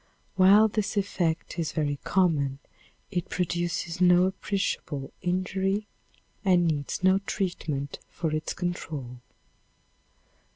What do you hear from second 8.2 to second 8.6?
its